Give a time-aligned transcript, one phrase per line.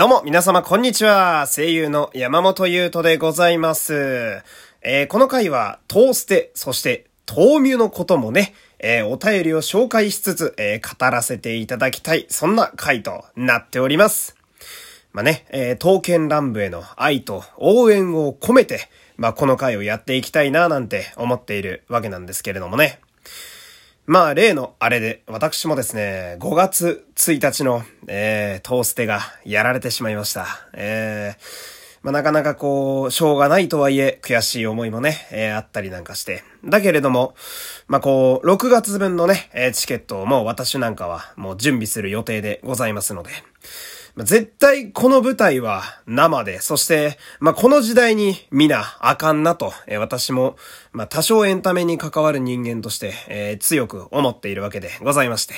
[0.00, 1.46] どうも、皆様、こんにちは。
[1.46, 4.42] 声優の山本優斗でございます。
[4.80, 14.36] えー、この回は、トーステ、そして、豆乳のこともね、えー、お便りを紹介しつつ、えー、語らせていただきたい、そんな回となっております。
[15.12, 18.88] まあね、えー、刀剣乱舞への愛と応援を込めて、
[19.18, 23.00] まあこの回をやっていきたいななんて思っているわけなんですけれどもね。
[24.10, 30.48] まあ、例のあれで、私もですね、5月1日の、えー、トーステがやられてしまいました。
[30.72, 36.42] えー、まあ、なかなかこう、しょうがないとはいえ、悔しい思いもね、えー、あったりなんかして。
[36.64, 37.36] だけれども、
[37.86, 43.30] まあ、こう、6月分のね、え、チケットをもう私なんかはもう準備する予定でございますので、
[44.16, 50.56] 絶対この舞台は生で、そして、まあ、この時代に見なあかんなと、えー、私も、
[50.92, 55.54] まあ、多少エンタメに関わる人間として、えー、強く思っているわけでございまして。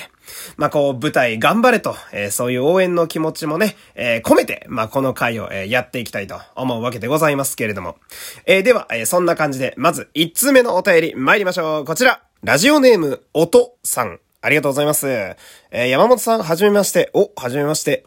[0.57, 7.97] まあ、こう、舞台頑張れと、えー、そういう応援の気持ちもね、え込めて、ま、この回を、えやっていきたいと思うわけでございますけれども。
[8.45, 11.85] えでは、えそんな感じで、まず1通目のお便り参りましょう。
[11.85, 12.21] こちら。
[12.43, 14.19] ラジオネーム、おとさん。
[14.41, 15.07] ありがとうございます。
[15.07, 17.09] えー、山本さん、はじめまして。
[17.13, 18.05] お、はじめまして。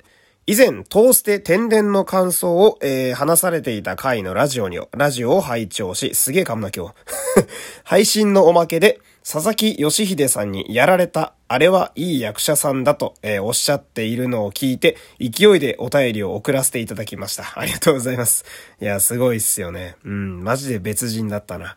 [0.48, 6.94] 以前、トーステ天然の感想を、えー、話されていた回のラジオに、ラジオを拝聴し、すげえ噛むな今日。
[7.82, 17.52] 配信のおまけで、佐々木義秀さんにやられた、あれはいい役者さんだと、えー、おっしゃっているのを聞いて、勢いでお便りを送らせていただきました。
[17.56, 18.44] ありがとうございます。
[18.80, 19.96] いや、すごいっすよね。
[20.04, 21.76] うん、マジで別人だったな。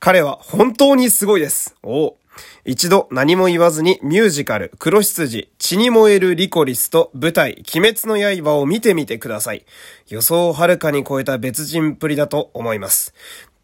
[0.00, 1.76] 彼は本当にすごいです。
[1.84, 2.16] お
[2.64, 9.64] 一度何も言わずにミュージカル、黒羊、血に燃えるリコリスと舞台、鬼滅の刃を見てみてください。
[10.08, 13.14] 予想をはるかに超えた別人っぷりだと思います。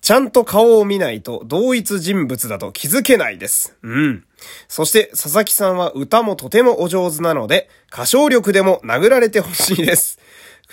[0.01, 3.77] ちゃんと顔を見ないと同一人物だと気づけないです。
[3.83, 4.25] うん。
[4.69, 10.21] そして佐々木さんは歌もとてもお上手なので、歌唱力でも殴られてほしいです。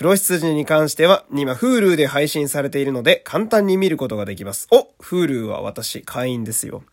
[0.03, 4.67] 黒羊に関しては、今、Hulu で配信されているので、簡単に見ることができます。
[4.69, 6.83] お !Hulu は私、会員ですよ。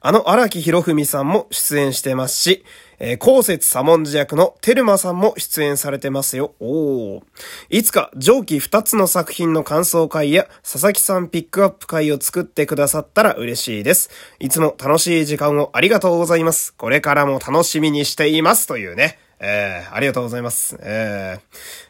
[0.00, 2.64] あの、荒木博文さんも出演してますし、
[2.98, 6.54] えー、公設左文字役のテルマさんも出演されてますよ。
[6.58, 7.22] おー。
[7.70, 14.10] いつか上記2つの作品の感想会や佐々木さんピックアップ会を作ってくださったら嬉しいです。
[14.40, 16.74] いつも楽しい時間をありがとうございます。
[16.74, 18.66] これからも楽しみにしています。
[18.66, 19.20] というね。
[19.38, 20.78] えー、ありがとうございます。
[20.80, 21.38] え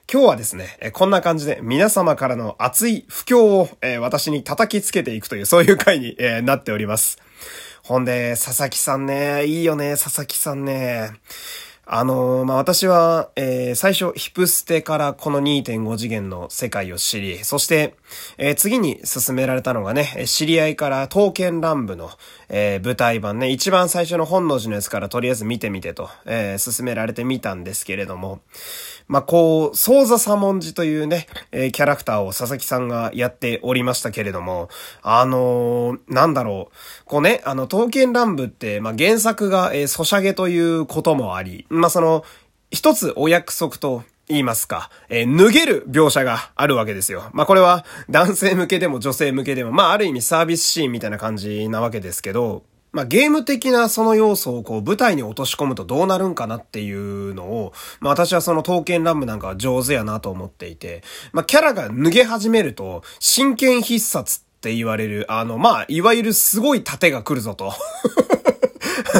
[0.07, 7.19] ー、今日はですね、えこんな感じで皆様からの熱い不況を、えー、私に叩きつけていくという、そういう回に、えー、なっております。
[7.83, 11.13] ほんで、佐々木さんね、いいよね、佐々木さんね。
[11.85, 17.95] あのー、まあ、私は、えー、最初、ヒプステからこの2.5次元の世界を知り、そして、
[18.39, 22.11] えー、次に進められたのがね、知り合いから刀剣乱舞の、
[22.49, 28.41] えー、舞台版ね、一番最初の本能寺のやつからとりあえず見てみてと、えー、進められてみたんですけれども、
[29.09, 34.69] まあ、こう、ソーザ左文字というね、えー、キャラクターを佐々木さんがやっておりましたけれども、
[35.03, 42.25] あのー、なんだろう、こうね、あの、刀剣乱舞って、まあ、原作が、えー、ソシャゲということもあり、まあ、その、
[42.71, 47.31] 一つお約束と、言いますか、えー、脱げる描写があるわけですよ。
[47.33, 67.73] まあ、これは男性向けでも女性向けでも、まあ、ある意味サービスシーンみたいな感じなわけですけど、まあ、ゲーム的なその要素をこう舞台に落とし込むとどうなるんかなっていうのを、まあ、私はその刀剣乱舞なんかは上手やなと思っていて、まあ、キャラが脱げ始めると、真剣必殺って言われる、あの、まあ、いわゆるすごい盾が来るぞと。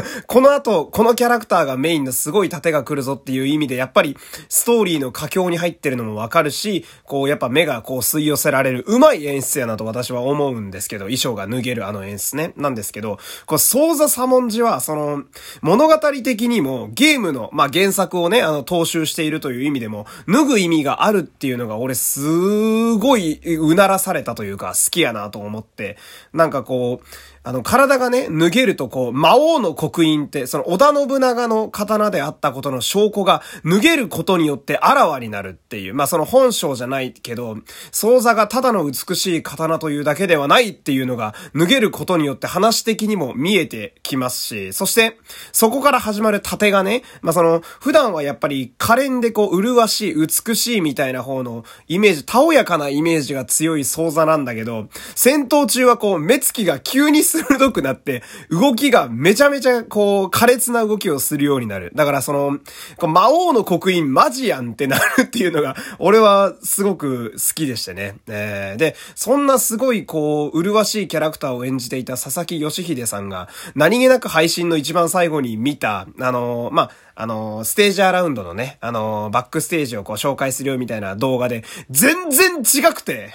[0.27, 4.17] この後、このキャラクターがメインのすごい盾が来るぞっていう意味で、やっぱり
[4.49, 12.53] ストーリーの佳境に入ってるのもわかるし、こうやっぱ目がこう吸い寄せられる上手い演出やなと私は思うんですけど、衣装が脱げるあの演出ね。
[12.57, 15.25] なんですけど、こう、ソーザサモンジは、その、
[15.63, 25.97] 物語的にもゲームの、まあ、原作をね、あの、踏襲しているという意味でも、脱ぐ意味があるっていうのが俺すごいうならされたというか、好きやなと思って、
[26.33, 27.07] なんかこう、
[27.47, 37.59] あの、体がね、脱げるとこう、魔王の刻印って、その織田信長の刀であったことの証拠が脱げることによってあらわになるっていう、まあその本性じゃないけど、
[37.93, 45.17] 創座がただの美しい刀というだけではないっていうのが脱げることによって話的にも見えてきますし、そして、
[45.53, 61.93] そこから始まる盾がね、まあその、普段はやっぱり可憐でこう、麗しい、美しいみたいな方のイメージ、たおやかなイメージが強い創座なんだけど、戦闘中はこう、目つきが急に鋭くなって、動きがめちゃめちゃこう、苛烈な動きをするようになる。
[61.95, 62.59] だからその、
[62.97, 68.17] こう魔王の刻印マジやんってなるっていうのが、 俺はすごく好きでしてね。
[68.27, 83.33] えー、で、そんなすごいこう、麗しいキャラクターを演じていた佐々木義秀さんが、何気なく配信の一番最後に見た、あのー、まあ、あの、ステージアラウンドのね、あの、バックステージをこう紹介するよみたいな動画で、全然違くて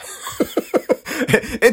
[1.62, 1.72] え、え、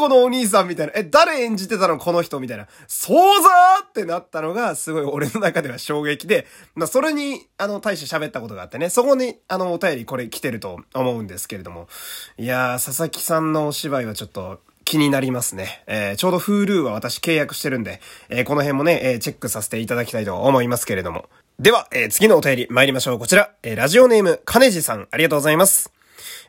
[0.00, 0.94] このお兄さんみたいな。
[0.96, 2.68] え、誰演じてたのこの人みたいな。
[2.88, 11.86] そうざーってなったのが、すごい俺の中では衝撃で、まあ、それに、あの、大して喋ったことがあってね、そこに、あの、お便りこれ来てると思うんですけれども。
[12.38, 15.84] いやー、佐々木さんのお芝居はちょっと、気になりますね。
[15.86, 18.00] えー、ちょうど Hulu は私契約してるんで、
[18.30, 21.28] えー、この辺もね、えー、チェックさせていただきたいと思いますけれども。
[21.58, 23.18] では、え、次のお便り参りましょう。
[23.18, 25.92] こちら、え、ラジオネーム、かねじさん、ありがとうございます。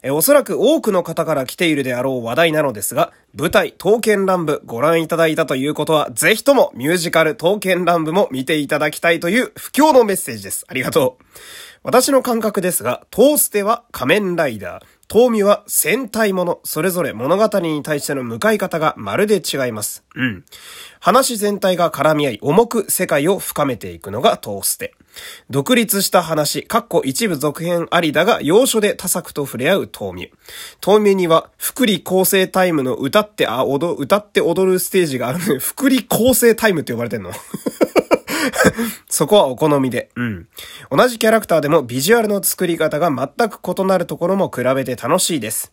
[0.04, 10.66] え、おそらく多くの方から来ているであろう話題なのですが、舞台、刀剣乱舞ご覧いただいたということは、ぜひともミュージカル刀剣乱舞も見ていただきたいという不況のメッセージです。
[10.68, 11.24] ありがとう。
[11.84, 20.04] 私の感覚ですが、トーステは仮面ライダー、東美は戦隊もの、それぞれ物語に対しての向かい方がまるで違います。
[20.16, 20.46] うん。
[21.00, 24.96] 話全体が絡み合い、重く世界を深めていくのがトーステ。
[25.50, 30.32] 独立した話、かっこ一部続編ありだが、要所で他作と触れ合う東美。
[30.84, 37.32] 東美には、福利構成タイムの歌って、あ、踊、歌って踊るステージがあるので、 福利構成タイムって呼ばれてんの
[39.10, 40.10] そこはお好みで。
[40.16, 40.48] うん。
[40.90, 45.72] 同じキャラクターでもビジュアルの作り方が全く異なるところも比べて楽しいです。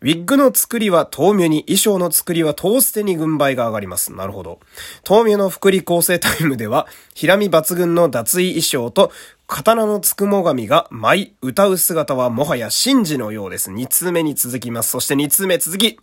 [0.00, 4.12] ウィッグの作りは豆乳に、衣装の作りはトーステに軍配が上がります。
[4.12, 4.60] なるほど。
[5.08, 9.10] 豆乳の福利構成タイムでは、ひらみ抜群の脱衣衣装と
[9.48, 13.70] 刀のつくも神が舞い、歌う姿はもはや神事のようです。
[13.70, 14.90] 2通目に続きます。
[14.90, 15.98] そして2通目続き。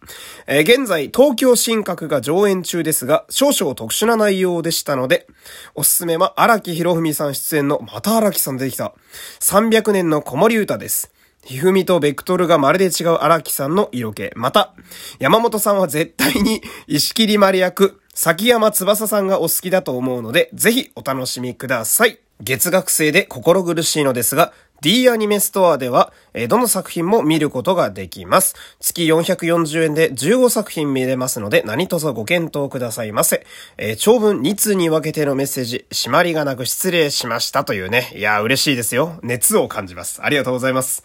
[0.48, 5.28] えー、現在、東京新閣が上演中ですが、少々特殊な内容でしたので、
[5.76, 8.96] おすすめは荒木博文さん出演の、また荒木さん出てきた。
[9.42, 11.15] 300年の子守歌です。
[11.46, 14.32] ひふみとベクトルがまるで違う荒木さんの色気。
[14.36, 14.74] また、
[15.20, 22.18] 山本さんは絶対に石切丸役、崎山翼さんがお好きだと思うので、ぜひお楽しみください。
[22.42, 28.56] 月額制で心苦しいのですが、D アニメストアでは、えどの作品も見ることができます。
[28.80, 33.46] 月440円で15作品見れますので、何卒ご検討くださいませ。
[33.78, 38.12] え、長文2通に分けてのメッセージ、締まりがなく失礼しましたというね。
[38.16, 39.20] いや、嬉しいですよ。
[39.24, 40.22] 熱を感じます。
[40.22, 41.04] ありがとうございます。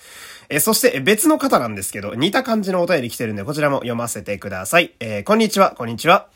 [0.49, 4.93] え、そして別の方なんですけど、似た感じのお便り来てるんで、こちらも読ませてください。
[5.01, 6.27] えー、こんにちは、こんにちは。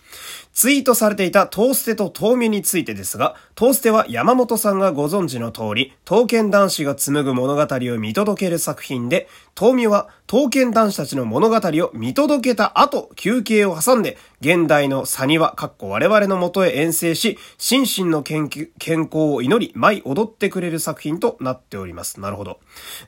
[0.53, 9.29] ツイートされていたトーステと豆乳についてですが、トーステは山本さんがご存知の通り、刀剣男子が紡ぐ物語を見届ける作品で、
[9.59, 22.21] 豆乳は刀剣男子たちの物語を見届けた後、休憩を挟んで、現代のサニワ、かっこ我々の元へ遠征し、心身の健康を祈り、舞い踊ってくれる作品となっております。
[22.21, 22.59] なるほど。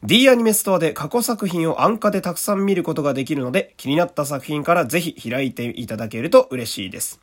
[0.05, 7.21] D アニメストアで過去作品を安価でたくさん見ることができるので、気になった作品からぜひ開いていただけると嬉しいです。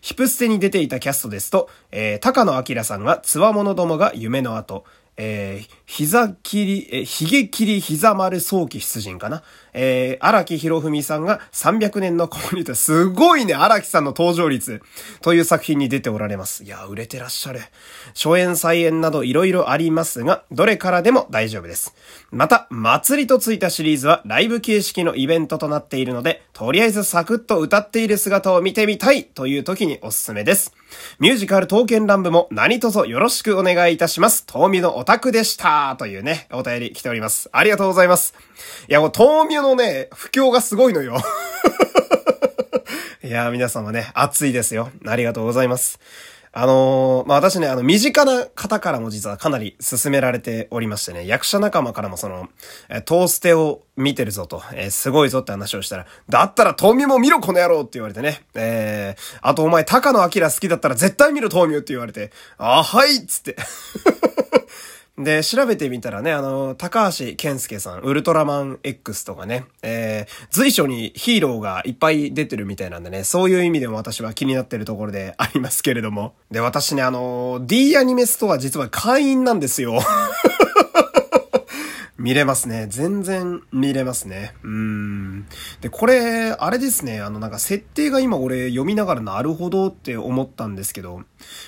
[0.00, 4.84] ヒプステに出ていたキャストですと、えー、高野明さんが、つわものどもが夢の後、
[5.16, 9.42] えー、膝切り、えー、髭切り膝丸早期出陣かな？
[9.72, 14.82] えー、荒木博文さんが300年のコミュニ、すごいね、荒木さんの登場率
[15.20, 16.64] という作品に出ておられます。
[16.64, 17.60] いや、売れてらっしゃる。
[18.14, 21.94] 初演再演など色々ありますが、どれからでも大丈夫です。
[22.30, 30.72] また、祭りとついたシリーズはライブ形式のイベントとなっているので、とりあえずサクッと歌っている姿を見てみたいという時におすすめです。
[31.18, 34.44] ミュージカル刀剣乱舞も何卒よろしくお願いいたします。
[34.50, 35.96] 東美のオタクでした。
[35.98, 37.48] というね、お便り来ております。
[37.52, 38.34] ありがとうございます。
[38.88, 41.16] いや、もう豆苗のね、不況がすごいのよ。
[43.22, 44.90] いや、皆様ね、熱いですよ。
[45.06, 45.98] ありがとうございます。
[46.56, 52.48] あのー、まあ、私ね、あの、身近な方からも実はかなり勧められておりましてね、役者仲間からもその、
[52.88, 63.56] えトーステを見てるぞと、えー、すごいぞって話をしたら、だったら、トーミュも見ろ、この野郎って言われてね、えー、あとお前、高野明好きだったら絶対見ろ、トーミュって言われて、あ、はいっつって。
[65.16, 76.34] で、調べてみたらね、あの、高橋健介さん、ウルトラマン X とかね、えー、随所にヒーローがいっぱい出てるみたいなんでね、そういう意味でも私は気になってるところで ありますけれども。
[76.50, 80.00] で、私ね、あの、D アニメストア実は会員なんですよ。
[82.24, 82.86] 見れますね。
[82.88, 84.54] 全然見れますね。
[84.62, 85.46] うん。
[85.82, 87.20] で、これ、あれですね。
[87.20, 91.20] あの、なんか設定が今俺読みながらなるほどって思ったんですけど、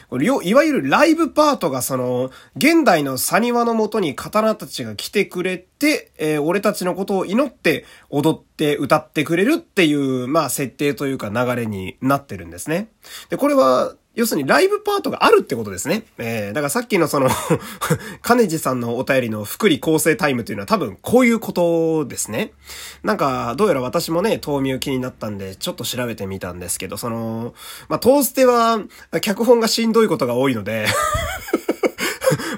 [0.08, 12.88] これ、いわゆるライブパートがその、現代のサニワのもとに刀たちが来てくれて、えー、俺たちのことを祈って踊って歌ってくれるっていう、まあ設定というか流れになってるんですね。
[13.28, 16.04] で、これは、要するにライブパートがあるってことですね。
[16.16, 17.28] えー、だからさっきのその
[18.22, 22.52] 金地さんのお便りの福利構成タイムというのは多分こういうことですね。
[23.02, 27.54] なんか、どうやら私もね、豆乳気になったんで、ちょっと調べてみたんですけど、その、
[27.88, 28.80] まあ、トーステは、
[29.20, 30.86] 脚本がしんどいことが多いので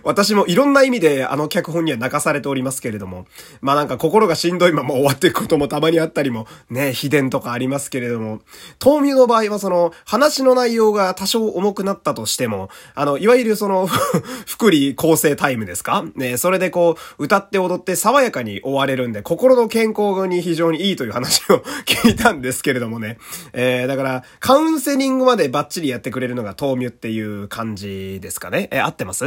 [0.08, 3.26] 私もいろんな意味であの脚本には泣かされておりますけれども、
[3.60, 8.40] まあなんか心がしんどいまま終わっていくこともたまにあったりも、ね、秘伝とかありますけれども、
[8.82, 13.86] 豆乳の場合はその話の内容が多少重くなったとしても、あの、いわゆるその
[14.48, 16.06] 福利構成タイムですか？
[16.16, 23.18] ね、それでこう、歌って踊って爽やかに終われるんで、心の健康に非常にいいという話を聞いたんですけれどもね。
[23.52, 28.70] えー、だから、カウンセリングまでバッチリやってくれるのが豆乳っていう感じですかね？
[28.72, 29.26] え、合ってます？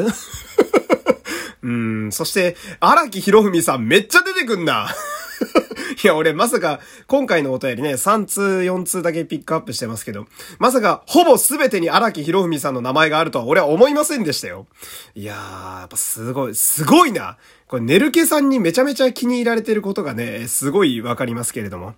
[1.64, 4.90] うん、そして、荒木博文さんめっちゃ出てくんな。
[6.04, 10.28] いや、俺まさか、今回のお便りね、3通、4通だけピックアップしてますけど、
[10.60, 14.68] まさか、ほぼ全てに荒木博文さんの名前があるとは俺は思いませんでしたよ。
[15.16, 17.38] いやー、やっぱすごい、すごいな。
[17.68, 21.96] これ、ネルケさんにめちゃめちゃ気に入られてることがね、すごいわかりますけれども。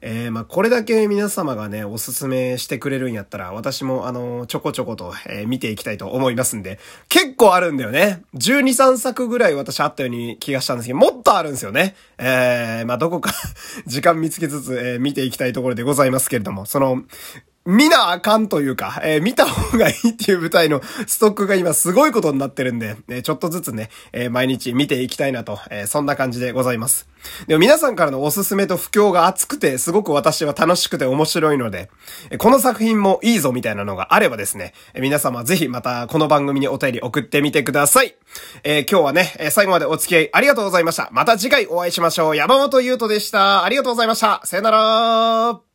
[0.00, 6.78] えー、まあ、これだけ皆様がね、おすすめしてくれるんやったら、私もあの、ちょこちょこと、えー、見ていきたいと思いますんで、
[7.08, 8.22] 結構あるんだよね。
[8.34, 11.96] 12、3作ぐらい私あったように気がしたんですけど、もっとあるんですよね。
[12.16, 13.32] えー、まあ、どこか
[13.86, 17.02] 時間見つけつつ、えー、見ていきたいところでございますけれども、その、
[17.66, 27.08] 見なあかんというか、えー、見た方がいいっていう舞台のストックが今すごいことになってるんで、えー、ちょっとずつね、えー、毎日見ていきたいなと、えそんな感じでございます。
[27.46, 31.90] でも皆さんからのおすすめと不況が熱くて、すごく私は楽しくて面白いので、
[32.30, 38.14] えこの作品もいいぞみたいなのがあればですね、え皆様ぜひまたこの番組にお便り送ってみてください。
[38.64, 41.10] え今日はね、え最後までお付き合いありがとうございました。
[41.12, 42.36] また次回お会いしましょう。
[42.36, 43.64] 山本優斗でした。
[43.64, 44.40] ありがとうございました。
[44.44, 45.67] さよなら